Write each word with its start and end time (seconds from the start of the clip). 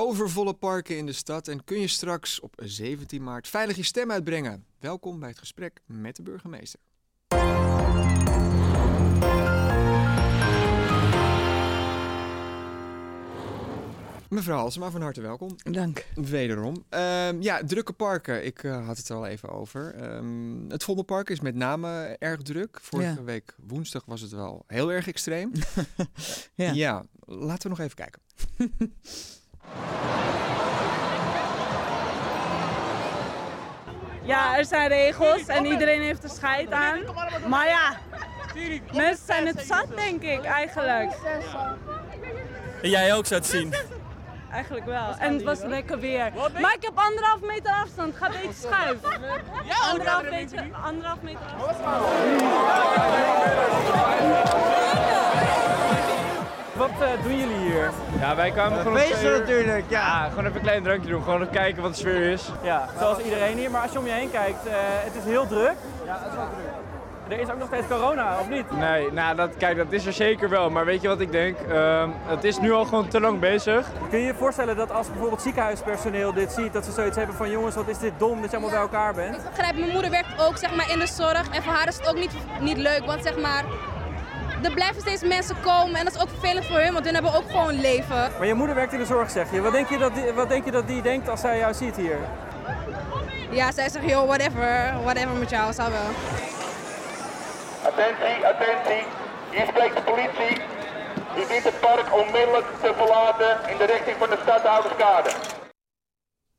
overvolle 0.00 0.54
parken 0.54 0.96
in 0.96 1.06
de 1.06 1.12
stad 1.12 1.48
en 1.48 1.64
kun 1.64 1.80
je 1.80 1.86
straks 1.86 2.40
op 2.40 2.54
17 2.64 3.22
maart 3.22 3.48
veilig 3.48 3.76
je 3.76 3.82
stem 3.82 4.10
uitbrengen. 4.10 4.64
Welkom 4.78 5.20
bij 5.20 5.28
het 5.28 5.38
gesprek 5.38 5.80
met 5.86 6.16
de 6.16 6.22
burgemeester. 6.22 6.80
Mevrouw 14.28 14.58
Halsema, 14.58 14.90
van 14.90 15.02
harte 15.02 15.20
welkom. 15.20 15.56
Dank. 15.70 16.06
Wederom. 16.14 16.84
Ehm, 16.88 17.42
ja, 17.42 17.64
drukke 17.64 17.92
parken. 17.92 18.44
Ik 18.44 18.62
uh, 18.62 18.86
had 18.86 18.96
het 18.96 19.08
er 19.08 19.16
al 19.16 19.26
even 19.26 19.48
over. 19.48 20.14
Um, 20.14 20.70
het 20.70 20.84
Vondelpark 20.84 21.30
is 21.30 21.40
met 21.40 21.54
name 21.54 22.16
erg 22.18 22.42
druk. 22.42 22.78
Vorige 22.82 23.08
ja. 23.08 23.22
week 23.22 23.54
woensdag 23.66 24.04
was 24.04 24.20
het 24.20 24.30
wel 24.30 24.64
heel 24.66 24.92
erg 24.92 25.08
extreem. 25.08 25.52
ja. 26.54 26.72
ja, 26.72 27.06
laten 27.26 27.62
we 27.62 27.68
nog 27.68 27.80
even 27.80 27.96
kijken. 27.96 28.20
Ja, 34.22 34.58
er 34.58 34.64
zijn 34.64 34.88
regels 34.88 35.46
en 35.46 35.64
iedereen 35.64 36.02
heeft 36.02 36.22
er 36.22 36.30
scheid 36.30 36.70
aan. 36.70 37.00
Maar 37.46 37.68
ja, 37.68 37.96
mensen 38.92 39.26
zijn 39.26 39.46
het 39.46 39.60
zat, 39.66 39.86
denk 39.96 40.22
ik, 40.22 40.44
eigenlijk. 40.44 41.12
En 42.82 42.90
jij 42.90 43.14
ook, 43.14 43.26
zou 43.26 43.40
het 43.40 43.50
zien. 43.50 43.74
Eigenlijk 44.52 44.86
wel. 44.86 45.14
En 45.18 45.32
het 45.32 45.42
was 45.42 45.62
lekker 45.62 45.98
weer. 45.98 46.32
Maar 46.60 46.74
ik 46.74 46.82
heb 46.82 46.92
anderhalf 46.94 47.40
meter 47.40 47.72
afstand. 47.72 48.16
Ga 48.16 48.26
een 48.26 48.32
beetje 48.32 48.68
schuiven. 48.68 49.10
Ja, 49.64 49.76
anderhalf 49.90 50.30
meter, 50.30 50.68
anderhalf 50.84 51.22
meter 51.22 51.46
afstand. 51.66 52.04
Wat 56.80 56.90
uh, 57.00 57.22
doen 57.22 57.38
jullie 57.38 57.56
hier? 57.56 57.90
Ja, 58.20 58.36
wij 58.36 58.50
kwamen 58.50 58.78
gewoon 58.78 58.98
feesten 58.98 59.32
natuurlijk, 59.32 59.84
ja. 59.88 60.00
ja. 60.00 60.28
Gewoon 60.28 60.44
even 60.44 60.56
een 60.56 60.62
klein 60.62 60.82
drankje 60.82 61.10
doen, 61.10 61.22
gewoon 61.22 61.40
even 61.40 61.52
kijken 61.52 61.82
wat 61.82 61.92
de 61.92 61.98
sfeer 61.98 62.30
is. 62.30 62.50
Ja, 62.62 62.88
zoals 62.98 63.18
iedereen 63.18 63.56
hier. 63.56 63.70
Maar 63.70 63.82
als 63.82 63.92
je 63.92 63.98
om 63.98 64.06
je 64.06 64.12
heen 64.12 64.30
kijkt, 64.30 64.66
uh, 64.66 64.72
het 64.76 65.14
is 65.14 65.24
heel 65.24 65.46
druk. 65.46 65.74
Ja, 66.04 66.12
het 66.12 66.30
is 66.30 66.36
wel 66.36 66.48
druk. 66.54 67.38
Er 67.38 67.40
is 67.40 67.50
ook 67.50 67.58
nog 67.58 67.66
steeds 67.66 67.86
corona, 67.86 68.38
of 68.40 68.48
niet? 68.48 68.70
Nee, 68.70 69.12
nou 69.12 69.36
dat, 69.36 69.56
kijk, 69.56 69.76
dat 69.76 69.92
is 69.92 70.06
er 70.06 70.12
zeker 70.12 70.48
wel. 70.48 70.70
Maar 70.70 70.84
weet 70.84 71.02
je 71.02 71.08
wat 71.08 71.20
ik 71.20 71.32
denk? 71.32 71.56
Uh, 71.68 72.04
het 72.26 72.44
is 72.44 72.58
nu 72.58 72.72
al 72.72 72.84
gewoon 72.84 73.08
te 73.08 73.20
lang 73.20 73.38
bezig. 73.38 73.86
Kun 74.10 74.18
je 74.18 74.26
je 74.26 74.34
voorstellen 74.34 74.76
dat 74.76 74.92
als 74.92 75.10
bijvoorbeeld 75.10 75.42
ziekenhuispersoneel 75.42 76.32
dit 76.32 76.52
ziet, 76.52 76.72
dat 76.72 76.84
ze 76.84 76.92
zoiets 76.92 77.16
hebben 77.16 77.36
van 77.36 77.50
jongens, 77.50 77.74
wat 77.74 77.88
is 77.88 77.98
dit 77.98 78.12
dom 78.18 78.40
dat 78.40 78.50
je 78.50 78.56
allemaal 78.56 78.74
bij 78.74 78.80
elkaar 78.80 79.14
bent? 79.14 79.36
Ik 79.36 79.42
begrijp, 79.56 79.78
mijn 79.78 79.92
moeder 79.92 80.10
werkt 80.10 80.40
ook 80.40 80.56
zeg 80.56 80.76
maar, 80.76 80.90
in 80.90 80.98
de 80.98 81.06
zorg 81.06 81.48
en 81.50 81.62
voor 81.62 81.72
haar 81.72 81.88
is 81.88 81.96
het 81.96 82.08
ook 82.08 82.18
niet, 82.18 82.32
niet 82.60 82.76
leuk, 82.76 83.02
want 83.06 83.22
zeg 83.22 83.38
maar, 83.38 83.64
er 84.64 84.74
blijven 84.74 85.00
steeds 85.00 85.22
mensen 85.22 85.60
komen 85.60 85.94
en 85.94 86.04
dat 86.04 86.14
is 86.14 86.20
ook 86.20 86.28
vervelend 86.28 86.66
voor 86.66 86.78
hun, 86.78 86.92
want 86.92 87.04
hun 87.04 87.14
hebben 87.14 87.34
ook 87.34 87.50
gewoon 87.50 87.80
leven. 87.80 88.30
Maar 88.38 88.46
je 88.46 88.54
moeder 88.54 88.74
werkt 88.74 88.92
in 88.92 88.98
de 88.98 89.06
zorg, 89.06 89.30
zeg 89.30 89.52
je. 89.52 89.60
Wat 89.60 89.72
denk 89.72 89.88
je 89.88 89.98
dat 89.98 90.14
die, 90.14 90.32
wat 90.32 90.48
denk 90.48 90.64
je 90.64 90.70
dat 90.70 90.86
die 90.86 91.02
denkt 91.02 91.28
als 91.28 91.40
zij 91.40 91.58
jou 91.58 91.74
ziet 91.74 91.96
hier? 91.96 92.18
Ja, 93.50 93.72
zij 93.72 93.88
zegt, 93.88 94.08
joh, 94.08 94.26
whatever, 94.26 95.02
whatever 95.02 95.36
met 95.36 95.50
jou, 95.50 95.72
zal 95.72 95.90
wel. 95.90 96.10
Attentie, 97.84 98.46
attentie. 98.46 99.02
Hier 99.50 99.66
spreekt 99.66 99.96
de 99.96 100.02
politie. 100.02 100.62
Die 101.34 101.46
dient 101.46 101.64
het 101.64 101.80
park 101.80 102.14
onmiddellijk 102.14 102.66
te 102.82 102.92
verlaten 102.96 103.70
in 103.70 103.76
de 103.78 103.84
richting 103.84 104.16
van 104.16 104.30
de 104.30 104.38
stad 104.42 104.64
Ouderskade. 104.64 105.30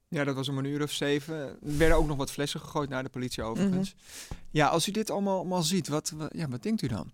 Ja, 0.08 0.24
dat 0.24 0.36
was 0.36 0.50
om 0.50 0.58
een 0.58 0.66
uur 0.66 0.82
of 0.84 0.92
zeven. 0.92 1.36
Er 1.36 1.58
werden 1.62 1.98
ook 1.98 2.08
nog 2.08 2.18
wat 2.18 2.32
flessen 2.32 2.60
gegooid 2.60 2.90
naar 2.90 3.04
de 3.04 3.10
politie 3.10 3.44
overigens. 3.44 3.96
Ja, 4.50 4.68
als 4.68 4.88
u 4.88 4.92
dit 4.92 5.10
allemaal, 5.10 5.38
allemaal 5.38 5.62
ziet, 5.62 5.88
wat, 5.88 6.12
wat, 6.16 6.30
ja, 6.36 6.48
wat 6.48 6.64
denkt 6.64 6.82
u 6.82 6.88
dan? 6.88 7.12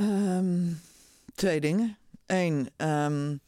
Um, 0.00 0.80
twee 1.34 1.60
dingen. 1.60 1.96
Eén, 2.26 2.70
um, 2.76 3.40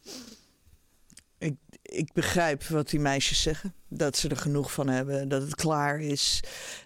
ik, 1.38 1.54
ik 1.82 2.12
begrijp 2.12 2.64
wat 2.64 2.90
die 2.90 3.00
meisjes 3.00 3.42
zeggen. 3.42 3.74
Dat 3.92 4.16
ze 4.16 4.28
er 4.28 4.36
genoeg 4.36 4.72
van 4.72 4.88
hebben, 4.88 5.28
dat 5.28 5.42
het 5.42 5.55
klaar 5.55 6.00
is. 6.00 6.42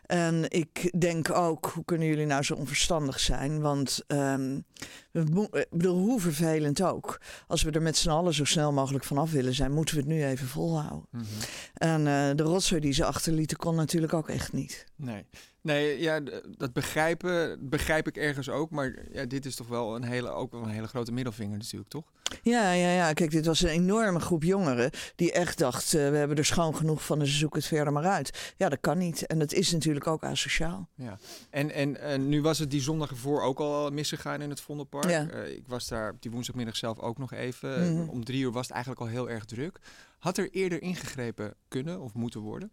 En 0.06 0.44
ik 0.48 1.00
denk 1.00 1.30
ook, 1.30 1.70
hoe 1.74 1.84
kunnen 1.84 2.06
jullie 2.06 2.26
nou 2.26 2.42
zo 2.42 2.54
onverstandig 2.54 3.20
zijn? 3.20 3.60
Want 3.60 4.04
um, 4.06 4.64
we 5.10 5.66
bedoel, 5.70 5.98
hoe 5.98 6.20
vervelend 6.20 6.82
ook. 6.82 7.20
Als 7.46 7.62
we 7.62 7.70
er 7.70 7.82
met 7.82 7.96
z'n 7.96 8.08
allen 8.10 8.34
zo 8.34 8.44
snel 8.44 8.72
mogelijk 8.72 9.04
vanaf 9.04 9.30
willen 9.30 9.54
zijn, 9.54 9.72
moeten 9.72 9.94
we 9.94 10.00
het 10.00 10.10
nu 10.10 10.24
even 10.24 10.46
volhouden. 10.46 11.08
Mm 11.10 11.20
-hmm. 11.20 11.28
En 11.74 12.00
uh, 12.00 12.36
de 12.36 12.42
rotzooi 12.42 12.80
die 12.80 12.92
ze 12.92 13.04
achterlieten 13.04 13.56
kon 13.56 13.74
natuurlijk 13.74 14.12
ook 14.12 14.28
echt 14.28 14.52
niet. 14.52 14.84
Nee. 14.96 15.26
Nee, 15.64 16.00
ja, 16.00 16.20
dat 16.56 16.72
begrijpen 16.72 17.68
begrijp 17.68 18.06
ik 18.06 18.16
ergens 18.16 18.48
ook. 18.48 18.70
Maar 18.70 18.94
ja, 19.12 19.24
dit 19.24 19.46
is 19.46 19.54
toch 19.54 19.68
wel 19.68 19.96
een 19.96 20.04
hele, 20.04 20.30
ook 20.30 20.52
wel 20.52 20.62
een 20.62 20.68
hele 20.68 20.86
grote 20.86 21.12
middelvinger 21.12 21.58
natuurlijk, 21.58 21.90
toch? 21.90 22.04
Ja, 22.42 22.72
ja, 22.72 22.90
ja. 22.90 23.12
Kijk, 23.12 23.30
dit 23.30 23.46
was 23.46 23.60
een 23.60 23.68
enorme 23.68 24.20
groep 24.20 24.42
jongeren 24.42 24.90
die 25.16 25.32
echt 25.32 25.58
dacht... 25.58 25.94
Uh, 25.94 26.10
we 26.10 26.16
hebben 26.16 26.36
er 26.36 26.44
schoon 26.44 26.76
genoeg 26.76 26.93
van, 27.02 27.18
dus 27.18 27.30
ze 27.30 27.36
zoeken 27.36 27.58
het 27.58 27.68
verder 27.68 27.92
maar 27.92 28.04
uit. 28.04 28.54
Ja, 28.56 28.68
dat 28.68 28.80
kan 28.80 28.98
niet. 28.98 29.26
En 29.26 29.38
dat 29.38 29.52
is 29.52 29.72
natuurlijk 29.72 30.06
ook 30.06 30.24
asociaal. 30.24 30.88
Ja. 30.94 31.18
En, 31.50 31.70
en, 31.70 32.00
en 32.00 32.28
nu 32.28 32.42
was 32.42 32.58
het 32.58 32.70
die 32.70 32.80
zondag 32.80 33.10
ervoor 33.10 33.42
ook 33.42 33.58
al 33.58 33.90
misgegaan 33.90 34.40
in 34.40 34.50
het 34.50 34.60
Vondelpark. 34.60 35.10
Ja. 35.10 35.30
Uh, 35.30 35.56
ik 35.56 35.66
was 35.66 35.88
daar 35.88 36.14
die 36.20 36.30
woensdagmiddag 36.30 36.76
zelf 36.76 36.98
ook 36.98 37.18
nog 37.18 37.32
even. 37.32 37.92
Mm 37.92 37.98
-hmm. 37.98 38.08
Om 38.08 38.24
drie 38.24 38.42
uur 38.42 38.52
was 38.52 38.62
het 38.66 38.72
eigenlijk 38.72 39.02
al 39.02 39.08
heel 39.08 39.30
erg 39.30 39.44
druk. 39.44 39.78
Had 40.18 40.38
er 40.38 40.50
eerder 40.50 40.82
ingegrepen 40.82 41.54
kunnen 41.68 42.00
of 42.00 42.14
moeten 42.14 42.40
worden? 42.40 42.70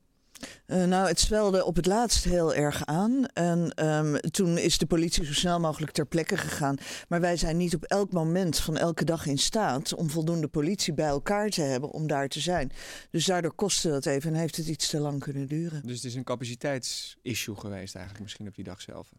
Uh, 0.67 0.83
nou, 0.83 1.07
het 1.07 1.19
zwelde 1.19 1.65
op 1.65 1.75
het 1.75 1.85
laatst 1.85 2.23
heel 2.23 2.53
erg 2.53 2.85
aan. 2.85 3.25
En 3.25 3.85
um, 3.85 4.19
toen 4.19 4.57
is 4.57 4.77
de 4.77 4.85
politie 4.85 5.25
zo 5.25 5.33
snel 5.33 5.59
mogelijk 5.59 5.91
ter 5.91 6.05
plekke 6.05 6.37
gegaan. 6.37 6.77
Maar 7.07 7.21
wij 7.21 7.37
zijn 7.37 7.57
niet 7.57 7.75
op 7.75 7.83
elk 7.83 8.11
moment 8.11 8.59
van 8.59 8.77
elke 8.77 9.05
dag 9.05 9.25
in 9.25 9.37
staat 9.37 9.93
om 9.93 10.09
voldoende 10.09 10.47
politie 10.47 10.93
bij 10.93 11.07
elkaar 11.07 11.49
te 11.49 11.61
hebben 11.61 11.91
om 11.91 12.07
daar 12.07 12.27
te 12.27 12.39
zijn. 12.39 12.71
Dus 13.09 13.25
daardoor 13.25 13.53
kostte 13.53 13.89
dat 13.89 14.05
even 14.05 14.33
en 14.33 14.39
heeft 14.39 14.55
het 14.55 14.67
iets 14.67 14.89
te 14.89 14.99
lang 14.99 15.19
kunnen 15.19 15.47
duren. 15.47 15.81
Dus 15.85 15.95
het 15.95 16.05
is 16.05 16.15
een 16.15 16.23
capaciteitsissue 16.23 17.55
geweest 17.55 17.95
eigenlijk 17.95 18.23
misschien 18.23 18.47
op 18.47 18.55
die 18.55 18.63
dag 18.63 18.81
zelf? 18.81 19.11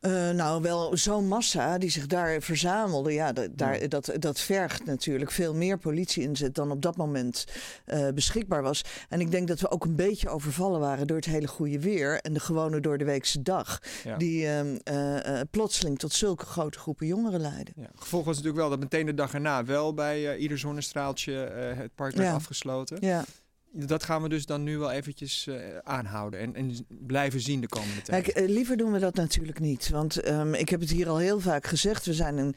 Uh, 0.00 0.30
nou, 0.30 0.62
wel 0.62 0.96
zo'n 0.96 1.28
massa 1.28 1.78
die 1.78 1.90
zich 1.90 2.06
daar 2.06 2.40
verzamelde. 2.40 3.12
Ja, 3.12 3.32
dat, 3.32 3.48
daar, 3.52 3.88
dat, 3.88 4.12
dat 4.18 4.40
vergt 4.40 4.84
natuurlijk 4.84 5.30
veel 5.30 5.54
meer 5.54 5.78
politie-inzet 5.78 6.54
dan 6.54 6.70
op 6.70 6.82
dat 6.82 6.96
moment 6.96 7.44
uh, 7.86 8.08
beschikbaar 8.08 8.62
was. 8.62 8.82
En 9.08 9.20
ik 9.20 9.30
denk 9.30 9.48
dat 9.48 9.60
we 9.60 9.70
ook 9.70 9.84
een 9.84 9.96
beetje 9.96 10.28
overvallen 10.28 10.80
waren 10.80 11.06
door 11.06 11.16
het 11.16 11.26
hele 11.26 11.46
goede 11.46 11.80
weer 11.80 12.20
en 12.20 12.32
de 12.32 12.40
gewone 12.40 12.80
door 12.80 12.98
de 12.98 13.04
weekse 13.04 13.42
dag. 13.42 13.82
Ja. 14.04 14.16
Die 14.16 14.46
uh, 14.46 15.40
plotseling 15.50 15.98
tot 15.98 16.12
zulke 16.12 16.44
grote 16.44 16.78
groepen 16.78 17.06
jongeren 17.06 17.40
leiden. 17.40 17.74
Ja. 17.76 17.90
Gevolg 17.94 18.24
was 18.24 18.36
natuurlijk 18.36 18.62
wel 18.62 18.70
dat 18.70 18.80
meteen 18.80 19.06
de 19.06 19.14
dag 19.14 19.34
erna 19.34 19.64
wel 19.64 19.94
bij 19.94 20.36
ieder 20.36 20.58
zonnestraaltje 20.58 21.32
het 21.76 21.94
park 21.94 22.14
werd 22.14 22.34
afgesloten. 22.34 22.96
Ja. 23.00 23.24
Dat 23.72 24.02
gaan 24.02 24.22
we 24.22 24.28
dus 24.28 24.46
dan 24.46 24.62
nu 24.62 24.78
wel 24.78 24.90
eventjes 24.90 25.46
uh, 25.46 25.56
aanhouden 25.82 26.40
en, 26.40 26.54
en, 26.54 26.86
blijven 26.88 27.40
zien 27.40 27.60
de 27.60 27.68
komende 27.68 28.02
tijd. 28.02 28.22
Kijk, 28.24 28.38
uh, 28.38 28.48
liever 28.48 28.76
doen 28.76 28.92
we 28.92 28.98
dat 28.98 29.14
natuurlijk 29.14 29.60
niet. 29.60 29.88
Want 29.88 30.28
um, 30.28 30.54
ik 30.54 30.68
heb 30.68 30.80
het 30.80 30.90
hier 30.90 31.08
al 31.08 31.18
heel 31.18 31.40
vaak 31.40 31.66
gezegd. 31.66 32.06
We 32.06 32.14
zijn 32.14 32.36
een, 32.36 32.54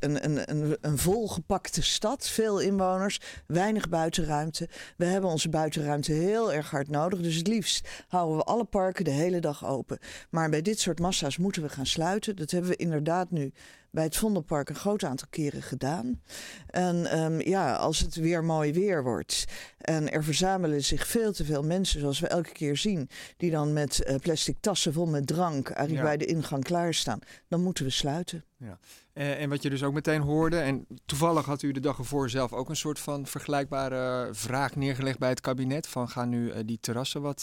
een, 0.00 0.24
een, 0.24 0.50
een, 0.50 0.76
een 0.80 0.98
volgepakte 0.98 1.82
stad. 1.82 2.28
Veel 2.28 2.60
inwoners, 2.60 3.20
weinig 3.46 3.88
buitenruimte. 3.88 4.68
We 4.96 5.04
hebben 5.04 5.30
onze 5.30 5.48
buitenruimte 5.48 6.12
heel 6.12 6.52
erg 6.52 6.70
hard 6.70 6.88
nodig. 6.88 7.20
Dus 7.20 7.36
het 7.36 7.46
liefst 7.46 7.88
houden 8.08 8.36
we 8.36 8.44
alle 8.44 8.64
parken 8.64 9.04
de 9.04 9.10
hele 9.10 9.40
dag 9.40 9.66
open. 9.66 9.98
Maar 10.30 10.50
bij 10.50 10.62
dit 10.62 10.80
soort 10.80 11.00
massa's 11.00 11.36
moeten 11.36 11.62
we 11.62 11.68
gaan 11.68 11.86
sluiten. 11.86 12.36
Dat 12.36 12.50
hebben 12.50 12.70
we 12.70 12.76
inderdaad 12.76 13.30
nu 13.30 13.52
bij 13.92 14.04
het 14.04 14.16
Vondelpark 14.16 14.68
een 14.68 14.74
groot 14.74 15.04
aantal 15.04 15.26
keren 15.30 15.62
gedaan. 15.62 16.22
En 16.66 17.18
um, 17.18 17.40
ja, 17.40 17.74
als 17.74 17.98
het 17.98 18.14
weer 18.14 18.44
mooi 18.44 18.72
weer 18.72 19.02
wordt 19.02 19.44
en 19.78 20.10
er 20.10 20.24
verzamelen 20.24 20.84
zich 20.84 21.06
veel 21.06 21.32
te 21.32 21.44
veel 21.44 21.62
mensen, 21.62 22.00
zoals 22.00 22.20
we 22.20 22.26
elke 22.26 22.52
keer 22.52 22.76
zien, 22.76 23.08
die 23.36 23.50
dan 23.50 23.72
met 23.72 24.04
uh, 24.06 24.16
plastic 24.16 24.56
tassen 24.60 24.92
vol 24.92 25.06
met 25.06 25.26
drank 25.26 25.68
ja. 25.86 26.02
bij 26.02 26.16
de 26.16 26.24
ingang 26.24 26.64
klaarstaan, 26.64 27.18
dan 27.48 27.62
moeten 27.62 27.84
we 27.84 27.90
sluiten. 27.90 28.44
Ja. 28.56 28.78
Uh, 29.14 29.40
en 29.40 29.48
wat 29.48 29.62
je 29.62 29.70
dus 29.70 29.82
ook 29.82 29.92
meteen 29.92 30.20
hoorde, 30.20 30.58
en 30.58 30.86
toevallig 31.06 31.44
had 31.44 31.62
u 31.62 31.72
de 31.72 31.80
dag 31.80 31.98
ervoor 31.98 32.30
zelf 32.30 32.52
ook 32.52 32.68
een 32.68 32.76
soort 32.76 32.98
van 32.98 33.26
vergelijkbare 33.26 34.34
vraag 34.34 34.76
neergelegd 34.76 35.18
bij 35.18 35.28
het 35.28 35.40
kabinet: 35.40 35.86
van 35.86 36.08
gaan 36.08 36.28
nu 36.28 36.52
uh, 36.52 36.56
die 36.64 36.78
terrassen 36.80 37.22
wat 37.22 37.40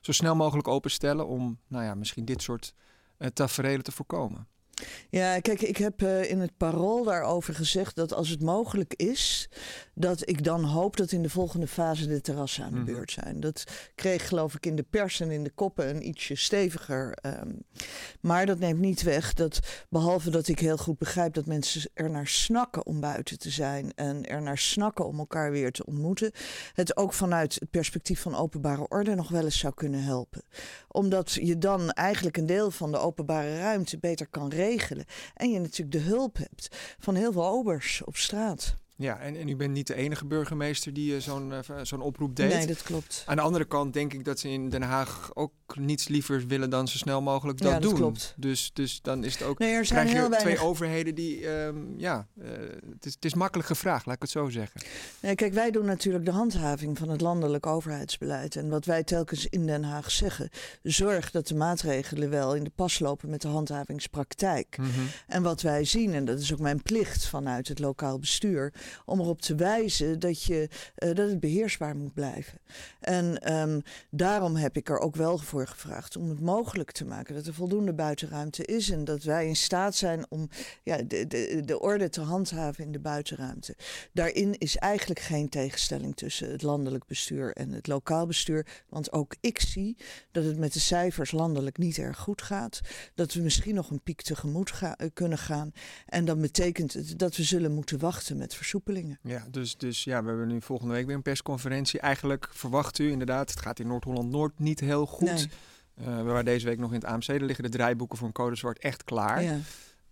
zo 0.00 0.12
snel 0.12 0.36
mogelijk 0.36 0.68
openstellen 0.68 1.26
om, 1.26 1.58
nou 1.68 1.84
ja, 1.84 1.94
misschien 1.94 2.24
dit 2.24 2.42
soort 2.42 2.74
tafereelen 3.32 3.84
te 3.84 3.92
voorkomen. 3.92 4.48
Ja, 5.10 5.40
kijk, 5.40 5.60
ik 5.60 5.76
heb 5.76 6.02
uh, 6.02 6.30
in 6.30 6.40
het 6.40 6.56
parool 6.56 7.04
daarover 7.04 7.54
gezegd 7.54 7.96
dat 7.96 8.12
als 8.12 8.28
het 8.28 8.42
mogelijk 8.42 8.94
is, 8.94 9.48
dat 9.94 10.28
ik 10.28 10.44
dan 10.44 10.64
hoop 10.64 10.96
dat 10.96 11.12
in 11.12 11.22
de 11.22 11.30
volgende 11.30 11.66
fase 11.66 12.06
de 12.06 12.20
terrassen 12.20 12.64
aan 12.64 12.72
de 12.72 12.80
beurt 12.80 13.10
zijn. 13.10 13.40
Dat 13.40 13.64
kreeg 13.94 14.28
geloof 14.28 14.54
ik 14.54 14.66
in 14.66 14.76
de 14.76 14.84
pers 14.90 15.20
en 15.20 15.30
in 15.30 15.44
de 15.44 15.50
koppen 15.50 15.88
een 15.88 16.08
ietsje 16.08 16.34
steviger. 16.34 17.18
Um, 17.26 17.58
maar 18.20 18.46
dat 18.46 18.58
neemt 18.58 18.80
niet 18.80 19.02
weg 19.02 19.34
dat, 19.34 19.60
behalve 19.88 20.30
dat 20.30 20.48
ik 20.48 20.58
heel 20.58 20.76
goed 20.76 20.98
begrijp 20.98 21.34
dat 21.34 21.46
mensen 21.46 21.90
er 21.94 22.10
naar 22.10 22.26
snakken 22.26 22.86
om 22.86 23.00
buiten 23.00 23.38
te 23.38 23.50
zijn 23.50 23.92
en 23.94 24.26
er 24.26 24.42
naar 24.42 24.58
snakken 24.58 25.06
om 25.06 25.18
elkaar 25.18 25.50
weer 25.50 25.72
te 25.72 25.86
ontmoeten, 25.86 26.32
het 26.74 26.96
ook 26.96 27.12
vanuit 27.12 27.54
het 27.54 27.70
perspectief 27.70 28.20
van 28.20 28.36
openbare 28.36 28.88
orde 28.88 29.14
nog 29.14 29.28
wel 29.28 29.44
eens 29.44 29.58
zou 29.58 29.74
kunnen 29.74 30.02
helpen. 30.02 30.42
Omdat 30.88 31.32
je 31.32 31.58
dan 31.58 31.90
eigenlijk 31.90 32.36
een 32.36 32.46
deel 32.46 32.70
van 32.70 32.92
de 32.92 32.98
openbare 32.98 33.58
ruimte 33.58 33.98
beter 33.98 34.26
kan 34.26 34.48
regelen. 34.48 34.69
En 35.34 35.50
je 35.50 35.58
natuurlijk 35.60 35.92
de 35.92 36.10
hulp 36.10 36.36
hebt 36.36 36.68
van 36.98 37.14
heel 37.14 37.32
veel 37.32 37.46
obers 37.46 38.02
op 38.04 38.16
straat. 38.16 38.76
Ja, 39.00 39.18
en, 39.18 39.36
en 39.36 39.48
u 39.48 39.56
bent 39.56 39.72
niet 39.72 39.86
de 39.86 39.94
enige 39.94 40.26
burgemeester 40.26 40.92
die 40.92 41.14
uh, 41.14 41.20
zo'n 41.20 41.50
uh, 41.50 41.58
zo'n 41.82 42.00
oproep 42.00 42.36
deed. 42.36 42.52
Nee, 42.52 42.66
dat 42.66 42.82
klopt. 42.82 43.22
Aan 43.26 43.36
de 43.36 43.42
andere 43.42 43.64
kant 43.64 43.92
denk 43.92 44.12
ik 44.12 44.24
dat 44.24 44.38
ze 44.38 44.48
in 44.48 44.68
Den 44.68 44.82
Haag 44.82 45.30
ook 45.34 45.52
niets 45.74 46.08
liever 46.08 46.46
willen 46.46 46.70
dan 46.70 46.88
zo 46.88 46.96
snel 46.96 47.22
mogelijk 47.22 47.58
dat, 47.58 47.68
ja, 47.68 47.78
dat 47.78 47.82
doen. 47.82 47.94
Klopt. 47.94 48.34
Dus, 48.36 48.70
dus 48.72 49.02
dan 49.02 49.24
is 49.24 49.32
het 49.32 49.42
ook. 49.42 49.58
Nee, 49.58 49.72
er 49.72 49.84
zijn 49.84 49.98
krijg 49.98 50.12
je 50.12 50.20
heel 50.20 50.30
twee 50.30 50.44
weinig... 50.44 50.64
overheden 50.64 51.14
die. 51.14 51.48
Um, 51.48 51.94
ja, 51.96 52.26
uh, 52.38 52.48
het, 52.92 53.06
is, 53.06 53.14
het 53.14 53.24
is 53.24 53.34
makkelijk 53.34 53.68
gevraagd, 53.68 54.06
laat 54.06 54.14
ik 54.14 54.22
het 54.22 54.30
zo 54.30 54.48
zeggen. 54.48 54.80
Nee, 55.20 55.34
kijk, 55.34 55.52
wij 55.52 55.70
doen 55.70 55.84
natuurlijk 55.84 56.24
de 56.24 56.30
handhaving 56.30 56.98
van 56.98 57.08
het 57.08 57.20
landelijk 57.20 57.66
overheidsbeleid. 57.66 58.56
En 58.56 58.68
wat 58.68 58.84
wij 58.84 59.04
telkens 59.04 59.46
in 59.46 59.66
Den 59.66 59.84
Haag 59.84 60.10
zeggen, 60.10 60.48
zorg 60.82 61.30
dat 61.30 61.46
de 61.46 61.54
maatregelen 61.54 62.30
wel 62.30 62.54
in 62.54 62.64
de 62.64 62.72
pas 62.74 62.98
lopen 62.98 63.30
met 63.30 63.42
de 63.42 63.48
handhavingspraktijk. 63.48 64.76
Mm 64.78 64.84
-hmm. 64.84 65.06
En 65.26 65.42
wat 65.42 65.62
wij 65.62 65.84
zien, 65.84 66.14
en 66.14 66.24
dat 66.24 66.38
is 66.38 66.52
ook 66.52 66.60
mijn 66.60 66.82
plicht 66.82 67.26
vanuit 67.26 67.68
het 67.68 67.78
lokaal 67.78 68.18
bestuur, 68.18 68.72
om 69.04 69.20
erop 69.20 69.40
te 69.40 69.54
wijzen 69.54 70.18
dat, 70.18 70.42
je, 70.42 70.68
uh, 70.98 71.14
dat 71.14 71.28
het 71.28 71.40
beheersbaar 71.40 71.96
moet 71.96 72.14
blijven. 72.14 72.58
En 73.00 73.52
um, 73.54 73.82
daarom 74.10 74.56
heb 74.56 74.76
ik 74.76 74.88
er 74.88 74.98
ook 74.98 75.16
wel 75.16 75.38
voor 75.38 75.66
gevraagd 75.66 76.16
om 76.16 76.28
het 76.28 76.40
mogelijk 76.40 76.90
te 76.92 77.04
maken 77.04 77.34
dat 77.34 77.46
er 77.46 77.54
voldoende 77.54 77.92
buitenruimte 77.92 78.64
is 78.64 78.90
en 78.90 79.04
dat 79.04 79.22
wij 79.22 79.46
in 79.46 79.56
staat 79.56 79.94
zijn 79.94 80.26
om 80.28 80.48
ja, 80.82 80.96
de, 80.96 81.26
de, 81.26 81.62
de 81.64 81.80
orde 81.80 82.08
te 82.08 82.20
handhaven 82.20 82.84
in 82.84 82.92
de 82.92 82.98
buitenruimte. 82.98 83.76
Daarin 84.12 84.58
is 84.58 84.76
eigenlijk 84.76 85.20
geen 85.20 85.48
tegenstelling 85.48 86.16
tussen 86.16 86.50
het 86.50 86.62
landelijk 86.62 87.06
bestuur 87.06 87.52
en 87.52 87.72
het 87.72 87.86
lokaal 87.86 88.26
bestuur, 88.26 88.66
want 88.88 89.12
ook 89.12 89.34
ik 89.40 89.60
zie 89.60 89.96
dat 90.30 90.44
het 90.44 90.58
met 90.58 90.72
de 90.72 90.80
cijfers 90.80 91.30
landelijk 91.30 91.78
niet 91.78 91.98
erg 91.98 92.18
goed 92.18 92.42
gaat, 92.42 92.80
dat 93.14 93.32
we 93.32 93.40
misschien 93.40 93.74
nog 93.74 93.90
een 93.90 94.02
piek 94.02 94.22
tegemoet 94.22 94.70
ga, 94.70 94.96
kunnen 95.12 95.38
gaan 95.38 95.72
en 96.06 96.24
dan 96.24 96.40
betekent 96.40 97.18
dat 97.18 97.36
we 97.36 97.42
zullen 97.42 97.72
moeten 97.72 97.98
wachten 97.98 98.36
met 98.36 98.54
versoepelingen. 98.54 98.79
Ja, 99.22 99.46
dus, 99.50 99.76
dus 99.76 100.04
ja, 100.04 100.22
we 100.22 100.28
hebben 100.28 100.48
nu 100.48 100.60
volgende 100.60 100.94
week 100.94 101.06
weer 101.06 101.14
een 101.14 101.22
persconferentie. 101.22 102.00
Eigenlijk 102.00 102.48
verwacht 102.50 102.98
u 102.98 103.10
inderdaad, 103.10 103.50
het 103.50 103.60
gaat 103.60 103.78
in 103.78 103.86
Noord-Holland-Noord 103.86 104.58
niet 104.58 104.80
heel 104.80 105.06
goed. 105.06 105.28
Nee. 105.28 105.48
Uh, 106.00 106.16
we 106.16 106.22
waren 106.22 106.44
deze 106.44 106.66
week 106.66 106.78
nog 106.78 106.92
in 106.92 107.00
het 107.00 107.04
AMC, 107.04 107.28
er 107.28 107.44
liggen 107.44 107.64
de 107.64 107.70
draaiboeken 107.70 108.18
voor 108.18 108.26
een 108.26 108.32
code 108.32 108.56
zwart 108.56 108.78
echt 108.78 109.04
klaar. 109.04 109.42
Ja. 109.42 109.58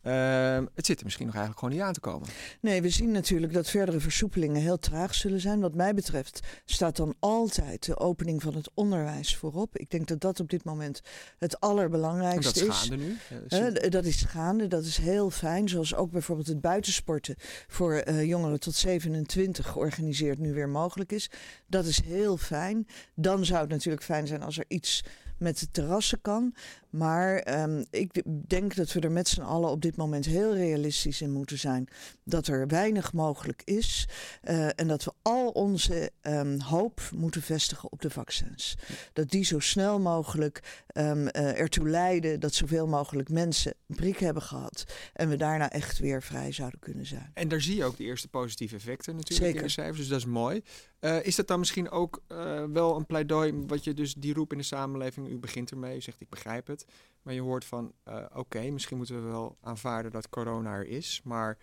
Uh, 0.09 0.67
het 0.75 0.87
zit 0.87 0.99
er 0.99 1.05
misschien 1.05 1.27
nog 1.27 1.35
eigenlijk 1.35 1.65
gewoon 1.65 1.75
niet 1.75 1.87
aan 1.87 1.93
te 1.93 2.01
komen. 2.01 2.29
Nee, 2.61 2.83
we 2.83 2.89
zien 2.89 3.11
natuurlijk 3.11 3.53
dat 3.53 3.71
verdere 3.71 4.01
versoepelingen 4.01 4.61
heel 4.61 4.79
traag 4.79 5.15
zullen 5.15 5.41
zijn. 5.41 5.61
Wat 5.61 5.75
mij 5.75 5.95
betreft 5.95 6.41
staat 6.65 6.97
dan 6.97 7.15
altijd 7.19 7.85
de 7.85 7.99
opening 7.99 8.43
van 8.43 8.55
het 8.55 8.71
onderwijs 8.75 9.37
voorop. 9.37 9.77
Ik 9.79 9.91
denk 9.91 10.07
dat 10.07 10.21
dat 10.21 10.41
op 10.41 10.51
dit 10.51 10.65
moment 10.65 11.01
het 11.39 11.61
allerbelangrijkste 11.61 12.61
en 12.61 12.67
dat 12.67 12.75
is. 12.75 12.83
is. 12.83 12.89
gaande 12.89 13.81
nu? 13.81 13.89
Dat 13.89 14.05
is 14.05 14.23
gaande, 14.23 14.67
dat 14.67 14.85
is 14.85 14.97
heel 14.97 15.31
fijn. 15.31 15.69
Zoals 15.69 15.95
ook 15.95 16.11
bijvoorbeeld 16.11 16.47
het 16.47 16.61
buitensporten 16.61 17.35
voor 17.67 18.03
uh, 18.09 18.25
jongeren 18.25 18.61
tot 18.61 18.75
27 18.75 19.67
georganiseerd 19.67 20.39
nu 20.39 20.53
weer 20.53 20.69
mogelijk 20.69 21.13
is. 21.13 21.31
Dat 21.67 21.85
is 21.85 22.03
heel 22.03 22.37
fijn. 22.37 22.87
Dan 23.15 23.45
zou 23.45 23.61
het 23.61 23.71
natuurlijk 23.71 24.05
fijn 24.05 24.27
zijn 24.27 24.43
als 24.43 24.59
er 24.59 24.65
iets 24.69 25.05
met 25.39 25.59
de 25.59 25.71
terrassen 25.71 26.21
kan. 26.21 26.55
Maar 26.91 27.61
um, 27.63 27.85
ik 27.91 28.23
denk 28.47 28.75
dat 28.75 28.93
we 28.93 29.01
er 29.01 29.11
met 29.11 29.29
z'n 29.29 29.41
allen 29.41 29.71
op 29.71 29.83
dit 29.83 29.97
moment 29.97 30.25
heel 30.25 30.55
realistisch 30.55 31.21
in 31.21 31.31
moeten 31.31 31.59
zijn. 31.59 31.89
Dat 32.25 32.47
er 32.47 32.67
weinig 32.67 33.13
mogelijk 33.13 33.63
is. 33.65 34.09
Uh, 34.45 34.67
en 34.67 34.89
dat 34.89 35.05
we 35.05 35.13
al 35.23 35.49
onze 35.49 36.11
um, 36.23 36.61
hoop 36.61 37.01
moeten 37.15 37.43
vestigen 37.43 37.93
op 37.93 38.03
de 38.03 38.11
vaccins. 38.11 38.75
Dat 39.13 39.31
die 39.31 39.45
zo 39.45 39.59
snel 39.59 40.01
mogelijk 40.01 40.85
um, 40.95 41.23
uh, 41.23 41.61
ertoe 41.61 41.89
leiden 41.89 42.41
dat 42.41 42.55
zoveel 42.55 42.87
mogelijk 42.87 43.29
mensen 43.29 43.75
een 43.87 43.97
prik 43.97 44.19
hebben 44.19 44.43
gehad. 44.43 44.85
En 45.13 45.29
we 45.29 45.37
daarna 45.37 45.71
echt 45.71 45.99
weer 45.99 46.23
vrij 46.23 46.53
zouden 46.53 46.81
kunnen 46.81 47.07
zijn. 47.07 47.31
En 47.35 47.49
daar 47.49 47.61
zie 47.61 47.77
je 47.77 47.85
ook 47.85 47.97
de 47.97 48.05
eerste 48.05 48.29
positieve 48.29 48.77
effecten 48.77 49.17
natuurlijk 49.17 49.45
Zeker. 49.45 49.61
in 49.61 49.67
de 49.67 49.73
cijfers. 49.73 49.99
Dus 49.99 50.09
dat 50.09 50.19
is 50.19 50.25
mooi. 50.25 50.63
Uh, 51.01 51.25
is 51.25 51.37
dat 51.37 51.47
dan 51.47 51.59
misschien 51.59 51.91
ook 51.91 52.23
uh, 52.29 52.65
wel 52.65 52.97
een 52.97 53.07
pleidooi 53.07 53.65
wat 53.67 53.85
je 53.85 53.95
dus 53.95 54.15
die 54.15 54.35
roep 54.35 54.53
in 54.53 54.59
de 54.59 54.65
samenleving, 54.65 55.29
u 55.29 55.39
begint 55.39 55.71
ermee, 55.71 55.97
u 55.97 56.01
zegt 56.01 56.21
ik 56.21 56.29
begrijp 56.29 56.67
het, 56.67 56.87
maar 57.23 57.35
je 57.35 57.41
hoort 57.41 57.65
van 57.65 57.93
uh, 58.09 58.25
oké, 58.35 58.71
misschien 58.71 58.97
moeten 58.97 59.25
we 59.25 59.31
wel 59.31 59.57
aanvaarden 59.61 60.13
dat 60.13 60.29
corona 60.29 60.75
er 60.75 60.87
is, 60.87 61.21
maar 61.25 61.59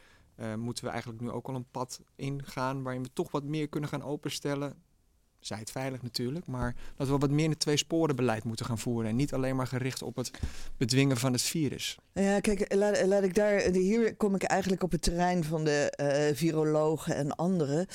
moeten 0.58 0.84
we 0.84 0.90
eigenlijk 0.90 1.22
nu 1.22 1.30
ook 1.30 1.48
al 1.48 1.56
een 1.56 1.72
pad 1.72 2.02
ingaan 2.16 2.84
waarin 2.84 3.04
we 3.04 3.10
toch 3.14 3.32
wat 3.32 3.44
meer 3.44 3.70
kunnen 3.70 3.90
gaan 3.90 4.04
openstellen. 4.04 4.84
Zij 5.40 5.58
het 5.58 5.72
veilig 5.72 6.02
natuurlijk, 6.02 6.48
maar 6.48 6.76
dat 6.96 7.08
we 7.08 7.18
wat 7.18 7.30
meer 7.30 7.46
een 7.46 7.58
twee 7.58 7.78
sporen 7.78 8.16
beleid 8.16 8.44
moeten 8.44 8.66
gaan 8.66 8.78
voeren 8.78 9.10
en 9.10 9.16
niet 9.16 9.34
alleen 9.34 9.56
maar 9.56 9.68
gericht 9.68 10.02
op 10.02 10.16
het 10.16 10.32
bedwingen 10.78 11.18
van 11.18 11.32
het 11.32 11.42
virus. 11.42 11.98
Ja, 12.14 12.40
kijk, 12.40 12.74
laat, 12.74 13.24
ik 13.24 13.36
daar, 13.36 13.60
hier 13.72 14.16
kom 14.16 14.36
ik 14.36 14.44
eigenlijk 14.44 14.84
op 14.84 14.92
het 14.92 15.02
terrein 15.02 15.44
van 15.44 15.64
de 15.64 16.32
virologen 16.36 17.16
en 17.16 17.36
anderen 17.36 17.88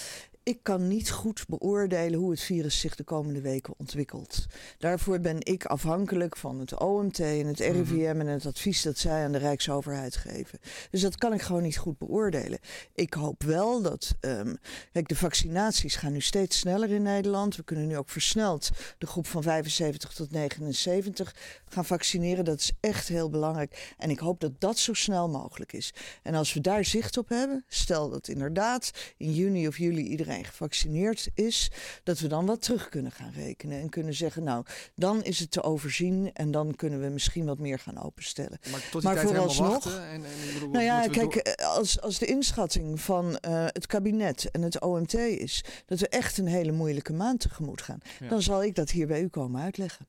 ik 0.51 0.63
kan 0.63 0.89
niet 0.89 1.11
goed 1.11 1.45
beoordelen 1.49 2.19
hoe 2.19 2.31
het 2.31 2.41
virus 2.41 2.81
zich 2.81 2.95
de 2.95 3.05
komende 3.05 3.41
weken 3.41 3.75
ontwikkelt. 3.77 4.47
Daarvoor 4.79 5.21
ben 5.21 5.37
ik 5.45 5.65
afhankelijk 5.65 6.37
van 6.37 6.61
het 6.61 6.81
OMT 6.81 7.21
en 7.21 7.47
het 7.47 7.59
RIVM 7.59 8.11
-hmm. 8.11 8.21
en 8.21 8.27
het 8.27 8.47
advies 8.47 8.83
dat 8.83 8.99
zij 8.99 9.25
aan 9.25 9.33
de 9.33 9.39
Rijksoverheid 9.39 10.17
geven. 10.17 10.59
Dus 10.91 11.01
dat 11.01 11.17
kan 11.17 11.33
ik 11.33 11.43
gewoon 11.43 11.63
niet 11.63 11.77
goed 11.79 11.99
beoordelen. 11.99 12.59
Ik 12.95 13.15
hoop 13.15 13.43
wel 13.43 13.83
dat. 13.83 14.15
Um, 14.21 14.57
kijk, 14.93 15.09
de 15.09 15.17
vaccinaties 15.17 15.97
gaan 15.97 16.13
nu 16.13 16.21
steeds 16.21 16.59
sneller 16.59 16.91
in 16.91 17.03
Nederland. 17.03 17.57
We 17.57 17.65
kunnen 17.65 17.87
nu 17.87 17.97
ook 17.97 18.11
versneld 18.11 18.71
de 18.99 19.07
groep 19.07 19.27
van 19.27 19.43
75 19.43 20.13
tot 20.13 20.31
79 20.31 21.35
gaan 21.69 21.85
vaccineren. 21.85 22.45
Dat 22.45 22.61
is 22.61 22.73
echt 22.81 23.09
heel 23.09 23.31
belangrijk. 23.31 23.95
En 23.99 24.11
ik 24.11 24.19
hoop 24.19 24.41
dat 24.41 24.61
dat 24.61 24.79
zo 24.79 24.95
snel 24.95 25.29
mogelijk 25.29 25.73
is. 25.73 25.95
En 26.23 26.35
als 26.35 26.53
we 26.53 26.61
daar 26.61 26.85
zicht 26.85 27.17
op 27.17 27.29
hebben, 27.29 27.65
stel 27.69 28.11
dat 28.11 28.29
inderdaad 28.29 28.91
in 29.17 29.35
juni 29.35 29.67
of 29.67 29.79
juli 29.79 30.03
iedereen 30.03 30.40
gevaccineerd 30.45 31.29
is, 31.35 31.71
dat 32.03 32.19
we 32.19 32.29
dan 32.29 32.47
wat 32.47 32.63
terug 32.63 32.89
kunnen 32.89 33.13
gaan 33.13 33.33
rekenen 33.33 33.81
en 33.81 33.89
kunnen 33.89 34.15
zeggen, 34.15 34.43
nou, 34.45 34.65
dan 34.95 35.23
is 35.25 35.39
het 35.39 35.51
te 35.51 35.63
overzien 35.63 36.31
en 36.33 36.51
dan 36.51 36.75
kunnen 36.75 37.01
we 37.01 37.09
misschien 37.09 37.45
wat 37.45 37.59
meer 37.59 37.79
gaan 37.79 38.03
openstellen. 38.03 38.59
Maar 38.71 38.81
tot 38.91 38.93
die 38.93 39.03
maar 39.03 39.15
tijd 39.15 39.27
vooralsnog, 39.27 39.95
en, 39.97 40.11
en 40.13 40.23
bedoel, 40.55 40.71
nou 40.71 40.85
ja, 40.85 41.07
kijk, 41.09 41.45
door- 41.45 41.67
als, 41.67 42.01
als 42.01 42.19
de 42.19 42.27
inschatting 42.27 43.01
van 43.01 43.25
uh, 43.29 43.65
het 43.67 43.87
kabinet 43.87 44.51
en 44.51 44.63
het 44.63 44.81
OMT 44.81 45.15
is 45.15 45.65
dat 45.87 45.99
we 45.99 46.09
echt 46.09 46.39
een 46.39 46.47
hele 46.47 46.73
moeilijke 46.73 47.13
maand 47.13 47.41
tegemoet 47.41 47.83
gaan, 47.83 47.99
Ja. 48.21 48.29
dan 48.29 48.43
zal 48.43 48.65
ik 48.65 48.75
dat 48.75 48.91
hier 48.91 49.07
bij 49.07 49.23
u 49.23 49.29
komen 49.29 49.61
uitleggen. 49.63 50.07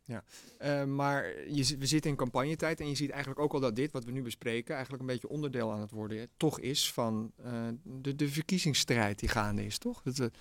Eh, 0.57 0.84
maar 0.84 1.25
je, 1.50 1.75
we 1.80 1.86
zitten 1.86 2.10
in 2.12 2.16
campagnetijd 2.18 2.80
en 2.80 2.89
je 2.89 2.95
ziet 2.95 3.10
eigenlijk 3.10 3.39
ook 3.42 3.54
al 3.54 3.60
dat 3.60 3.75
dit, 3.75 3.92
wat 3.92 4.04
we 4.06 4.12
nu 4.12 4.22
bespreken, 4.22 4.74
eigenlijk 4.74 5.04
een 5.04 5.10
beetje 5.10 5.30
onderdeel 5.30 5.72
aan 5.72 5.81
het 5.81 5.92
worden 5.92 6.18
eh, 6.19 6.24
toch 6.38 6.60
is 6.60 6.92
van 6.94 7.31
eh, 7.44 7.51
de, 7.84 8.16
de 8.16 8.30
verkiezingsstrijd 8.30 9.19
die 9.19 9.30
gaande 9.30 9.66
is, 9.66 9.77
toch? 9.77 10.01
Dat, 10.18 10.32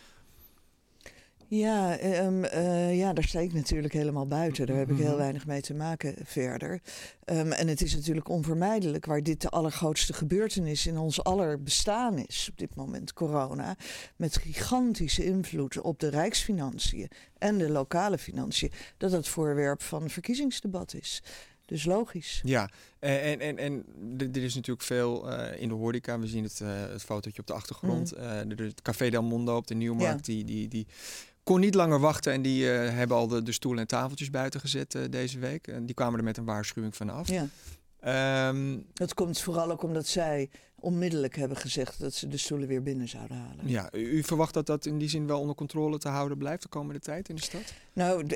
Ja, 1.53 1.99
ehm, 1.99 2.45
eh, 2.45 2.97
ja, 2.99 3.13
daar 3.13 3.25
sta 3.25 3.39
ik 3.41 3.53
natuurlijk 3.53 3.93
helemaal 3.93 4.27
buiten. 4.27 4.67
Daar 4.67 4.77
heb 4.77 4.91
ik 4.91 4.97
heel 4.97 5.07
Mhm. 5.09 5.17
weinig 5.17 5.47
mee 5.47 5.61
te 5.61 5.75
maken 5.75 6.15
verder. 6.25 6.81
Ehm, 7.25 7.53
en 7.53 7.69
het 7.69 7.83
is 7.83 7.95
natuurlijk 7.95 8.29
onvermijdelijk 8.29 9.07
waar 9.07 9.23
dit 9.23 9.41
de 9.41 9.49
allergrootste 9.49 10.13
gebeurtenis 10.13 10.87
in 10.87 10.99
ons 10.99 11.23
aller 11.25 11.63
bestaan 11.63 12.19
is 12.19 12.49
op 12.51 12.59
dit 12.59 12.75
moment, 12.75 13.13
corona. 13.13 13.77
Met 14.17 14.37
gigantische 14.37 15.25
invloed 15.25 15.81
op 15.81 15.99
de 15.99 16.09
rijksfinanciën 16.09 17.09
en 17.39 17.59
de 17.59 17.71
lokale 17.71 18.19
financiën. 18.19 18.73
Dat 18.97 19.13
het 19.13 19.29
voorwerp 19.29 19.83
van 19.83 20.11
verkiezingsdebat 20.11 20.95
is. 20.95 21.23
Dus 21.71 21.85
logisch. 21.85 22.41
ja, 22.45 22.69
Eh, 22.99 23.31
en, 23.33 23.41
en, 23.41 23.59
en 23.59 23.85
er 24.35 24.43
is 24.43 24.55
natuurlijk 24.55 24.87
veel 24.87 25.31
eh, 25.31 25.63
in 25.63 25.69
de 25.69 25.75
horeca. 25.75 26.19
We 26.19 26.27
zien 26.27 26.45
het, 26.45 26.61
eh, 26.61 26.69
het 26.73 27.03
fotootje 27.03 27.41
op 27.41 27.47
de 27.47 27.53
achtergrond. 27.53 28.13
Eh, 28.13 28.41
de, 28.47 28.65
het 28.65 28.83
Café 28.83 29.11
Del 29.11 29.23
Mondo 29.23 29.57
op 29.57 29.67
de 29.67 29.75
Nieuwmarkt, 29.75 30.25
die, 30.25 30.45
die, 30.45 30.69
die 30.69 30.87
kon 31.43 31.61
niet 31.61 31.75
langer 31.75 32.01
wachten. 32.01 32.33
En 32.33 32.43
die 32.43 32.65
hebben 32.67 33.17
al 33.17 33.27
de, 33.29 33.43
de 33.43 33.53
stoelen 33.53 33.81
en 33.81 33.87
tafeltjes 33.87 34.31
buiten 34.31 34.61
gezet 34.61 34.99
deze 35.11 35.39
week. 35.39 35.67
En 35.67 35.87
die 35.87 35.95
kwamen 35.95 36.19
er 36.19 36.25
met 36.25 36.37
een 36.37 36.45
waarschuwing 36.45 36.97
vanaf. 36.97 37.29
Ja. 37.29 37.47
Ehm, 38.01 38.79
Dat 38.93 39.15
komt 39.15 39.41
vooral 39.41 39.71
ook 39.71 39.83
omdat 39.83 40.07
zij 40.07 40.51
onmiddellijk 40.81 41.37
hebben 41.37 41.57
gezegd 41.57 42.01
dat 42.01 42.15
ze 42.15 42.29
de 42.29 42.37
stoelen 42.37 42.69
weer 42.69 42.83
binnen 42.83 43.09
zouden 43.09 43.37
halen. 43.37 43.69
ja, 43.69 43.89
u, 43.93 43.99
u 43.99 44.23
verwacht 44.23 44.55
dat 44.55 44.67
dat 44.67 44.87
in 44.87 44.99
die 44.99 45.09
zin 45.09 45.27
wel 45.27 45.41
onder 45.41 45.55
controle 45.57 45.99
te 45.99 46.09
houden 46.09 46.39
blijft 46.39 46.63
de 46.63 46.69
komende 46.69 47.01
tijd 47.01 47.29
in 47.29 47.35
de 47.35 47.43
stad? 47.43 47.61
Nou, 47.93 48.27